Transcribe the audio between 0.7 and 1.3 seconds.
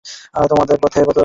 মাঝে পার্থক্যটা কী?